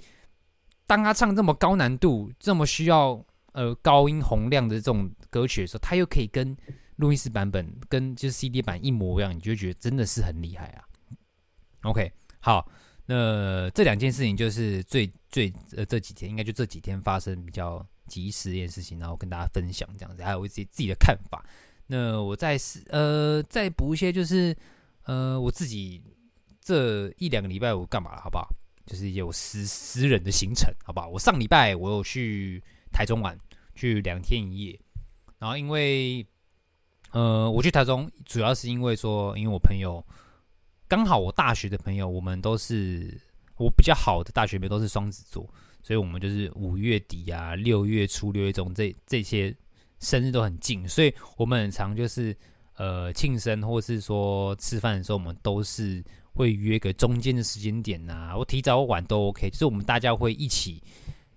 [0.88, 3.26] 当他唱这么高难度、这么需要。
[3.56, 6.54] 呃，高音洪亮的这种歌曲的时候，他又可以跟
[6.98, 10.84] 录音室版本跟就是 CD 版一模一样，你就觉得真的是很厉害啊。
[11.84, 12.12] OK，
[12.42, 12.70] 好，
[13.06, 21.42] 那这两件事情就是最最呃这几天应该就这几天发生比较及时一件事情，然后跟大家分享这样子，还有我自己自己的看法。
[21.88, 24.56] 那我再是呃再补一些，就是
[25.04, 26.02] 呃我自己
[26.62, 28.48] 这一两个礼拜我干嘛了，好不好？
[28.86, 31.08] 就是有私私人的行程，好不好？
[31.10, 33.36] 我上礼拜我有去台中玩，
[33.74, 34.80] 去两天一夜。
[35.40, 36.26] 然后因为，
[37.12, 40.06] 呃，我去台中主要是因为说，因为我朋友
[40.88, 43.20] 刚好我大学的朋友，我们都是
[43.58, 45.48] 我比较好的大学朋友都是双子座，
[45.82, 49.56] 所以我们就是五月底啊、六月初、六月中这这些
[50.00, 52.36] 生日都很近，所以我们很常就是。
[52.78, 56.04] 呃，庆生或是说吃饭的时候，我们都是
[56.34, 60.84] 会约个中间的时间点呐、啊，我提早晚都 OK，就是我们大家会一起，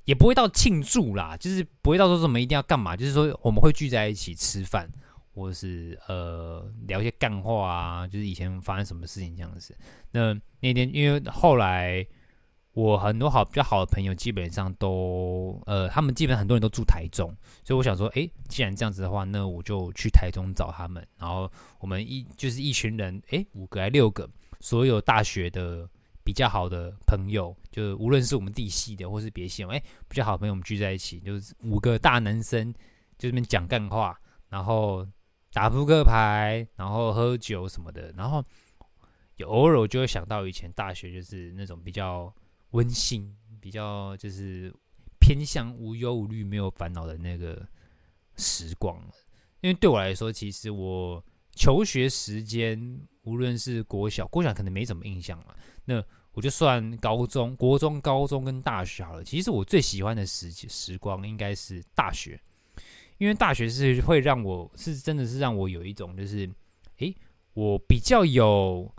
[0.05, 4.91] 也不会到庆祝啦，就是不会到说什么一定要干嘛，就是说我们会聚在一起吃饭，
[5.33, 9.77] 或是呃聊一些干话啊，就是以前发生什么事情这样子。
[10.11, 12.05] 那那天因为后来。
[12.79, 17.29] 我很多好比较好的朋友，基本上都呃，他们基本很多人都住台中，
[17.65, 21.05] 所以我想说，哎，既然这样子的话，那我就去台中找他们。
[21.17, 25.91] 然后我们一就是一群人，哎，五个还六个，所有大学的
[26.23, 32.73] 比较好的朋友，就无论是我们地系的或是别系，哎，比较好朋友，我们聚在一起，就是五个大男生，
[33.19, 34.17] 就这边讲干话，
[34.51, 35.05] 然后
[35.53, 38.41] 打扑克牌，然后喝酒什么的，然后
[39.35, 42.33] 有偶尔我就会想到以前大学就是那种比较。
[42.71, 44.73] 温馨，比较就是
[45.19, 47.67] 偏向无忧无虑、没有烦恼的那个
[48.37, 49.01] 时光。
[49.61, 55.57] 因为对我来说，其实我求学时间，无论是国小、国小可能没什么印象了。
[55.85, 59.25] 那我就算高中、国中、高中跟大学好了。
[59.25, 62.41] 其实我最喜欢的时时光应该是大学，
[63.17, 66.49] 因为大学是会让我是真的是让我有一种就是，
[66.99, 67.15] 诶，
[67.55, 68.95] 我比较有。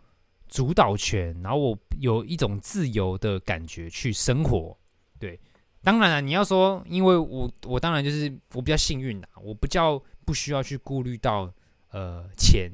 [0.50, 4.76] 主导权，然后我有一种自由的感觉去生活。
[5.20, 5.40] 对，
[5.84, 11.54] 当然了，你要说，因为我我当然就是我比较幸运啦，我不叫不需要去顾虑到
[11.92, 12.72] 呃钱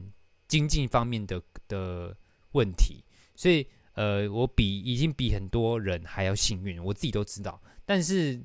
[0.48, 2.16] 经济方面的的
[2.54, 3.04] 问题，
[3.36, 7.62] 所以呃我比已经比很多人还要幸运，我自己都知道。
[7.86, 8.42] 但是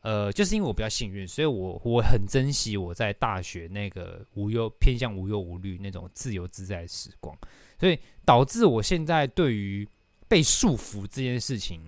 [0.00, 7.36] 呃就是因为我比较幸运，所以我我很珍惜我在大学那个无忧偏向无忧无虑那种自由自在的时光。
[7.78, 9.88] 所以导致我现在对于
[10.28, 11.82] 被束缚这件事情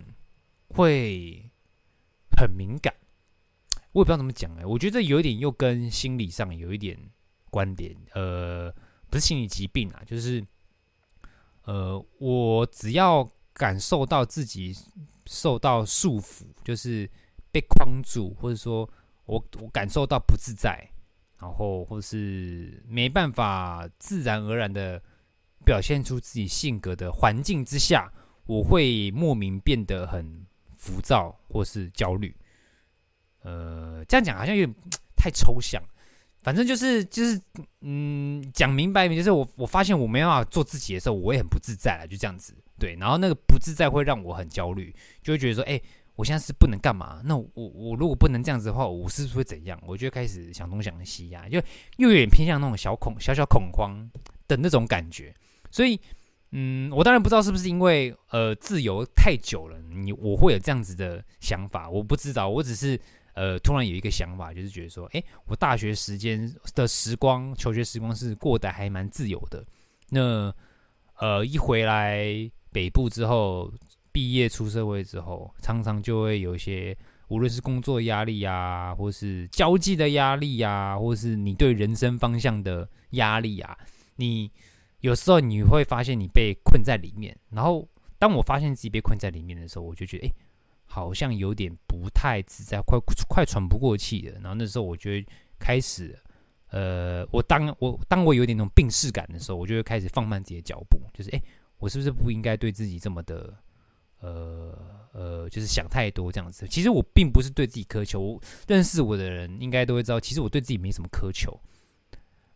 [0.69, 1.51] 会
[2.37, 2.95] 很敏感，
[3.93, 6.99] 我也不知道怎么讲哎，我觉得有一点又跟心理上有一点
[7.51, 8.71] 关联，呃，
[9.09, 10.45] 不是心理疾病啊，就是
[11.63, 14.77] 呃，我只要感受到自己
[15.25, 17.09] 受到束缚，就是
[17.51, 18.89] 被框住，或者说
[19.25, 20.91] 我我感受到不自在，
[21.39, 25.03] 然后或是没办法自然而然的。
[25.67, 28.11] 表现出自己性格的环境之下，
[28.47, 32.35] 我会莫名变得很浮躁或是焦虑。
[33.43, 34.77] 呃，这样讲好像有点
[35.17, 35.83] 太抽象。
[36.43, 37.41] 反正就是就是，
[37.81, 42.55] 嗯，讲明白一点，就是我我发现我没办法做自己的时候，我也很不自在了，就这样子。
[42.79, 45.81] 对，然后那个不自在会让我很焦虑，就会觉得说，哎，
[46.15, 47.21] 我现在是不能干嘛？
[47.25, 49.77] 那我我如果不能这样子的话，我是不是会怎样？
[49.85, 51.61] 我就开始想东想西呀，就
[51.97, 54.09] 又有点偏向那种小恐小小恐慌
[54.47, 55.35] 的那种感觉。
[55.71, 56.01] 所以，
[56.53, 62.99] 嗯，我当然不知道是不是因为呃自由太久了，你我会有这样子的想法，我不知道，我只是
[63.35, 69.65] 呃突然有一个想法，就是觉得说，诶，我大学时间的时光，求学时光是过得还蛮自由的。
[70.11, 70.55] 那
[71.19, 72.25] 呃一回来
[72.73, 73.71] 北部之后，
[74.13, 76.97] 毕业出社会之后，常常就会有一些，
[77.29, 83.77] 无论是工作压力啊，或是交际的压力啊，或是你对人生方向的压力啊，
[84.15, 84.51] 你。
[85.07, 87.89] 有时候你会发现你被困在里面，然后
[88.19, 90.31] 当我发现自己被困在里面的时候，我就觉得，哎，
[90.85, 94.33] 好像有点不太自在，快快喘不过气了。
[94.41, 95.25] 然后那时候我就会
[95.61, 96.19] 开始，
[96.71, 101.41] 呃，我当我当我有点那种病识感的时候，我就会开始放慢自己的脚步，就是，哎，
[101.79, 103.55] 我是不是不应该对自己这么的，
[104.19, 104.77] 呃
[105.13, 106.67] 呃，就是想太多这样子？
[106.67, 111.57] 其实我并不是对自己苛求，认识我的人应该都会知道，其实我对自己没什么苛求。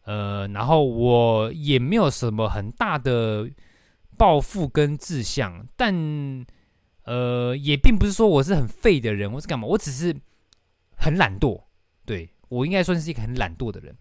[0.05, 3.49] 呃，然后我也没有什么很大的
[4.17, 5.95] 抱负跟志向，但
[7.05, 9.67] 呃，也并不是说我是很废的人，我是干嘛？
[9.67, 10.15] 我只是
[10.97, 11.63] 很懒惰，
[12.05, 13.95] 对，我应该算是一个很懒惰的人。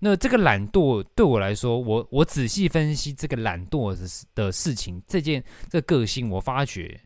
[0.00, 7.00] 那这个懒惰对我来说，我我仔细分析这个懒惰的的事情，这件这个个性，我发觉，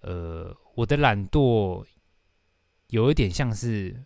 [0.00, 1.84] 呃，我的懒惰
[2.88, 4.04] 有一点像是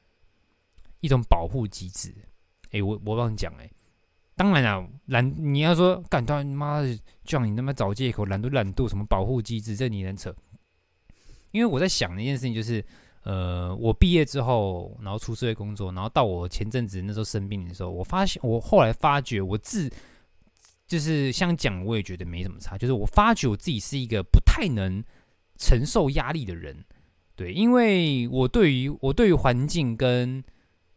[1.00, 2.14] 一种保护机制。
[2.70, 3.70] 哎，我我帮你讲，哎。
[4.40, 10.34] 当然啊，懒你要说干他妈的，就让你他妈找借口，懒惰懒惰什么保护机制，这你能扯？
[11.50, 12.82] 因为我在想的一件事情就是，
[13.24, 19.92] 呃，我毕业之后，然后出社会工作，然后到我前阵子那时候生病的时候，我发现我后来发觉我自
[20.86, 22.78] 就是像讲，我也觉得没什么差。
[22.78, 25.04] 就是我发觉我自己是一个不太能
[25.58, 26.82] 承受压力的人，
[27.36, 30.42] 对，因为我对于我对于环境跟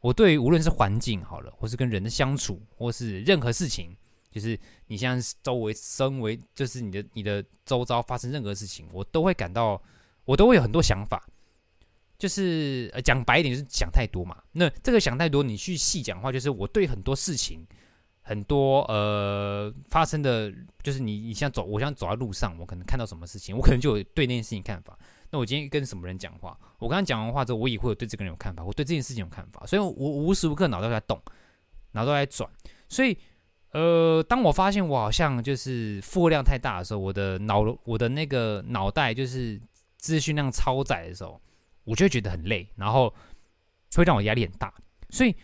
[0.03, 3.95] 我对无论是环境好了，或是跟人的相处，或是任何事情，
[4.29, 9.81] 就是你像周围身为，就是你的你的周遭发生任何事情，我都会感到，
[10.25, 11.25] 我都会有很多想法。
[12.17, 14.43] 就是呃，讲白一点，就是想太多嘛。
[14.51, 17.65] 那这个想太多，你去细讲的话，就是我对很多事情，
[18.21, 24.99] 很多呃发生的，就是你你像走，我像走在路上，我可能看到什么事情，我可能就有对那件事情看法。
[25.33, 31.19] 那我今天跟什么人讲话，我刚刚讲完话之后，我也会有对这个人有看法，我对这件事情有看法，所以我无时无刻脑袋在动，
[31.93, 32.47] 脑袋在转。
[32.87, 33.17] 所以
[33.71, 39.59] 呃，当我发现我好像就是负荷量太大的时候，我的脑我的那个脑袋就是
[39.97, 41.41] 资讯量超载的时候。
[41.85, 43.13] 我就会觉得很累，然后
[43.93, 44.73] 会让我压力很大，
[45.09, 45.35] 所以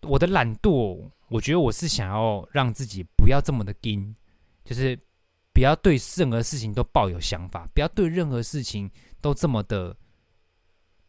[0.00, 4.16] 我的懒惰，我觉得我是想要让自己不要这么的硬，
[4.64, 4.98] 就是
[5.52, 8.90] 不要对任何事情都抱有想法，不要对任何事情
[9.24, 9.96] 都这么的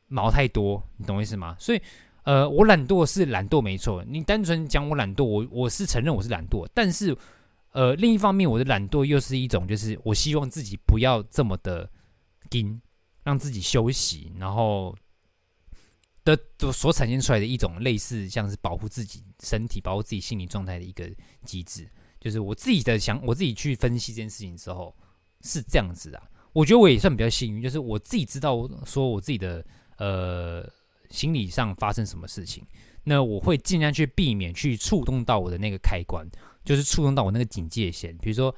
[0.08, 1.58] 毛太多，你懂我意思吗？
[1.60, 1.82] 所以，
[2.24, 7.14] 呃，我懒惰是懒惰没错，你单纯讲我懒惰，我我是承认我是懒惰，但是，
[7.72, 11.90] 呃，另一方面，我的懒惰又是一种，就是我希望自己不要这么的
[12.52, 12.82] 硬。
[13.26, 14.96] 让自己休息，然后
[16.24, 21.10] 的所所产生出来的一种类似像是保护自己身体、保护自己心理状态的一个
[21.44, 24.96] 机制，就是我自己的想，我自己去分析这件事情之后
[25.42, 26.22] 是这样子啊。
[26.56, 29.64] 我觉得我也算比较幸运，就是我自己知道说我自己的
[29.98, 30.66] 呃
[31.10, 32.66] 心理上发生什么事情，
[33.04, 36.26] 那我会尽量去避免去触动到我的那个开关，
[36.64, 38.56] 就是触动到我那个警戒线，比如说。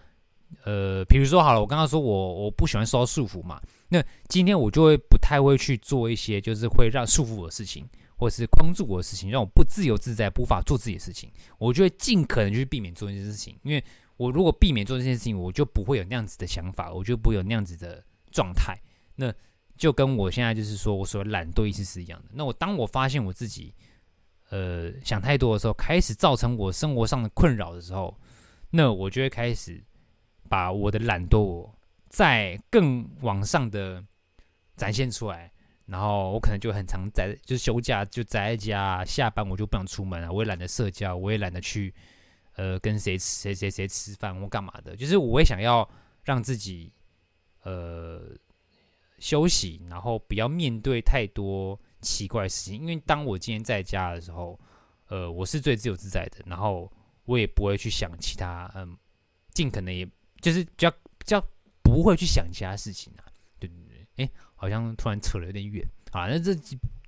[0.64, 11.30] 呃，比如说好了，我刚刚说我我不喜欢受到束缚嘛，那今天我就会不太会去做一些就是会让束缚我的事情，或是框住我的事情，让我不自由自在，无法做自己的事情。
[11.58, 13.84] 我就会尽可能去避免做这件事情，因为
[14.18, 18.78] 我如果避免做这件事情，我就不会有那样子的想法，我就不会有那样子的状态。
[19.16, 19.34] 那
[19.78, 22.30] 就跟我现在就是说我所谓懒惰意思是一样的。
[22.34, 23.74] 那我当我发现我自己
[24.50, 28.14] 呃想太多的时候，开始造成我生活上的困扰的时候，
[28.70, 29.82] 那我就会开始。
[30.50, 31.70] 把我的懒惰
[32.08, 34.02] 再更往上的
[34.78, 35.52] 展现出来，
[35.86, 41.94] 然后我可能就很常在，就是休假就宅在家，下班我就不想出门啊，我也懒得社交，我也懒得去
[42.58, 45.90] 呃跟谁谁谁谁吃饭或干嘛的，就是我也想要
[46.24, 46.92] 让自己
[47.64, 48.36] 呃
[49.18, 54.60] 休息，然后不要面对太多奇怪的事情，因为当我今天在家的时候，
[55.08, 56.92] 呃，我是最自由自在的，然后
[57.24, 58.98] 我也不会去想其他，嗯，
[59.54, 60.08] 尽可能也。
[60.40, 61.44] 就是比较比较
[61.82, 63.26] 不会去想其他事情啊，
[63.58, 66.54] 对对对，哎，好像突然扯了有点远啊，那这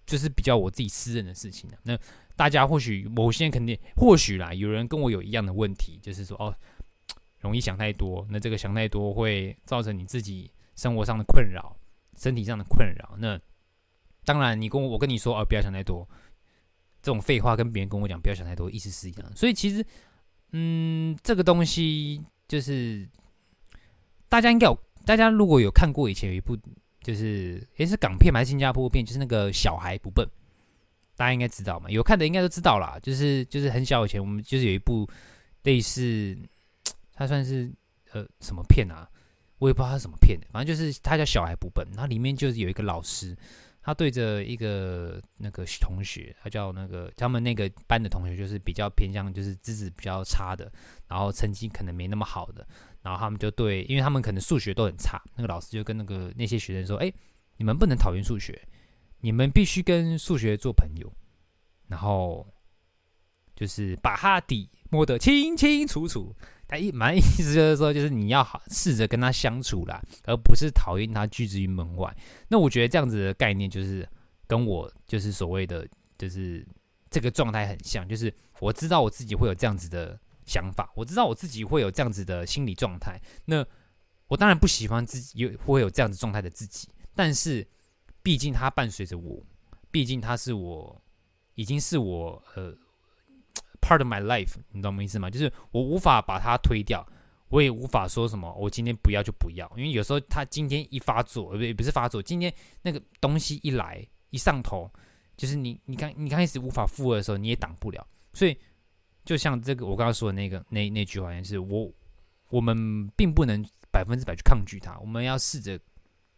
[0.09, 1.77] 就是比较我自己私人的事情了。
[1.83, 1.97] 那
[2.35, 6.53] 大家或许某些人肯定或许啦，有人跟我有一样的问题，就是说哦，
[7.39, 11.75] 容易想太多，那这个想太多会造成你自己生活上的困扰，
[12.17, 13.15] 身体上的困扰。
[13.19, 13.39] 那
[14.25, 16.07] 当然，你跟我我跟你说哦，不要想太多，
[17.01, 19.35] 这种废话跟别人跟我讲不要想太多，意思是一样。
[19.35, 19.85] 所以其实，
[20.51, 23.07] 嗯，这个东西就是。
[24.31, 26.55] 大家应该有，大家如果有看过以前有一部，
[27.01, 30.27] 就是也是港片还是新加坡片，就是那个小孩不笨，
[31.15, 31.89] 大家应该知道嘛？
[31.89, 32.99] 有看的应该都知道啦。
[33.01, 35.07] 就是就是很小以前，我们就是有一部
[35.63, 36.37] 类似，
[37.13, 37.71] 它算是
[38.11, 39.09] 呃什么片啊？
[39.57, 43.35] 我也不知道它什么片，反正就是它叫小孩不笨，然后里面就是有一个老师，
[43.81, 50.71] 他对着一个那个同学，他叫那个他们那个班的同学，就是比较偏向就是资质比较差的，
[51.07, 52.65] 然后成绩可能没那么好的。
[53.01, 57.11] 然后他们就对，因为他们可能数学都很差，那个老师就跟那个那些学生说：“哎，
[57.55, 58.61] 你们不能讨厌数学，
[59.21, 61.09] 你们必须跟数学做朋友。”
[61.87, 62.45] 然后
[63.55, 66.35] 就是把他底摸得清清楚楚。
[66.67, 72.15] 他一蛮意思就是说，就是你要好试着跟他相处啦，而不是讨厌他拒之于门外。
[72.47, 74.07] 那我觉得这样子的概念就是
[74.45, 76.63] 跟我就是所谓的就是
[77.09, 80.19] 这个状态很像，就是我知道我自己会有这样子的。
[80.49, 83.21] 想法，我知道我自己会有这样子的心理状态。
[83.45, 83.63] 那
[84.27, 87.65] 我当然不喜欢自己有会有这样子状态的自己，但是
[88.23, 89.45] 毕竟它伴随着我，
[89.91, 90.99] 毕竟它是我，
[91.53, 92.75] 已经是我呃
[93.79, 95.29] part of my life，你懂我意思吗？
[95.29, 97.07] 就是我无法把它推掉，
[97.49, 104.91] 我也无法说什么我今天不要就不要，因为有时候他今天一发作，不不是发作，今天那个东西一来一上头，
[105.37, 108.57] 就是你你刚你刚开始无法负荷的时候，你也挡不了，所以。
[109.29, 111.93] 就像这个我刚刚说的那个那那句话，也是我
[112.49, 115.79] 我们并不能百分之百去抗拒它，我们要试着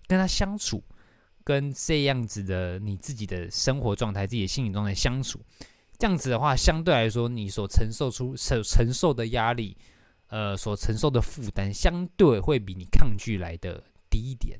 [0.07, 0.83] 跟他相处，
[1.41, 5.39] 跟这样子的你自己的生活状态、自己的心理状态相处。
[5.97, 9.77] 这样子的话，相对来说，你所承受出承承受的压力，
[10.27, 14.59] 呃所承受的负担相对会比你抗拒来的低一点，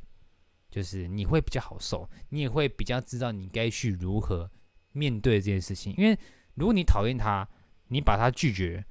[0.70, 4.50] 就是你会比较好受，你也会比较知道你该去如何
[4.94, 5.94] 面对这件事情。
[5.98, 6.18] 因为
[6.54, 7.46] 如果你讨厌他，
[7.92, 8.84] 你把它拒绝，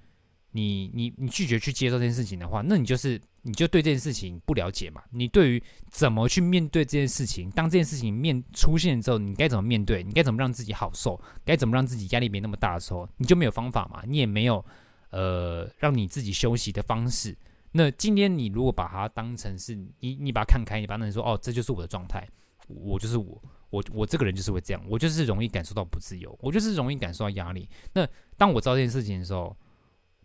[0.53, 3.21] 你你你拒绝去接受这件事情的话，那你就是。
[3.43, 5.03] 你就对这件事情不了解嘛？
[5.13, 10.03] 你对于怎么去面对这件事情，当这件事情面出现之后，你该怎么面对？
[10.03, 11.19] 你该怎么让自己好受？
[11.43, 14.03] 该怎么让自己压力没那么大的时候，你就没有方法嘛？
[14.07, 14.63] 你也没有
[15.09, 17.35] 呃让你自己休息的方式。
[17.73, 22.29] 那今天你如果把它当成是你，你把它看开，你把它说哦，这就是我的状态，
[22.69, 27.69] 我就是我，我我这个人就是会这样，我就是容易感受到不自由，我就是容易感受到压力。
[27.95, 28.07] 那
[28.37, 29.57] 当我知道这件事情的时候，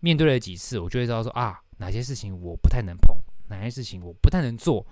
[0.02, 1.62] 面对了几次，我就会知道说啊。
[1.78, 3.14] 哪些事情我不太能碰，
[3.50, 4.88] 哪些事情我不太能做，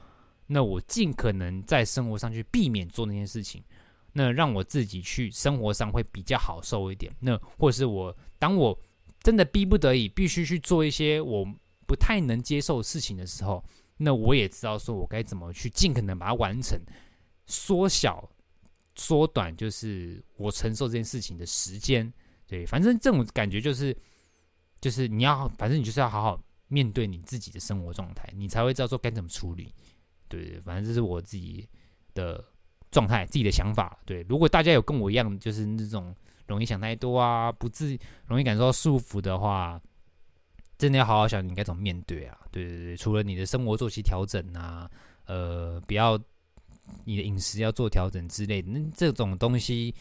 [0.47, 3.63] 那我尽可能在生活上去避免做那些事情，
[4.11, 7.09] 那让我自己去生活上会比较好受一点。
[7.21, 8.77] 那或者是我当我
[9.21, 11.47] 真的逼不得已必须去做一些我
[11.87, 13.63] 不太能接受的事情的时候，
[13.95, 16.77] 那我也知道说我该怎么去尽可能把它完成，
[17.45, 18.29] 缩小、
[18.95, 22.11] 缩短，就是我承受这件事情的时间。
[22.47, 23.95] 对，反正这种感觉就是，
[24.81, 26.43] 就是你要，反正你就是要好好。
[26.69, 29.71] 面对你自己的生活状态，你才会知道说该怎么处理。
[30.27, 31.69] 对，反正这是我自己
[32.15, 32.43] 的
[32.89, 33.95] 状态，自己的想法。
[34.05, 36.15] 对，如果大家有跟我一样，就是那种
[36.47, 39.79] 容易想太多啊，不自容易感受到束缚的话，
[40.79, 42.35] 真的要好好想你该怎么面对啊。
[42.51, 44.89] 对对对，除了你的生活作息调整啊，
[45.25, 46.19] 呃，不要
[47.05, 49.93] 你的饮食要做调整之类的，那这种东西，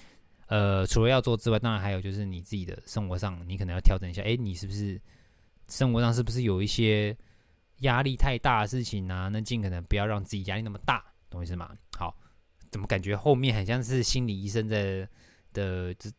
[0.47, 4.22] 呃，除了要做之外，当然还有就是你自己的生活上，你可能要调整一下。
[4.22, 5.01] 哎，你是不是？
[5.68, 7.16] 生活上是不是有一些
[7.78, 9.28] 压力太大的事情啊？
[9.28, 11.70] 那尽可能不要让自己压力那么大，懂意思吗？
[11.97, 12.14] 好，
[12.70, 15.09] 怎么感觉后面很像是心理医生的
[15.55, 16.11] 的这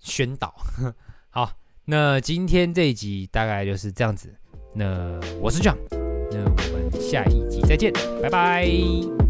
[0.00, 0.54] 宣导？
[1.30, 1.50] 好，
[1.86, 4.34] 那今天这一集大概就是这样子。
[4.74, 5.78] 那我是 John，
[6.30, 9.29] 那我们下一集再见，拜拜。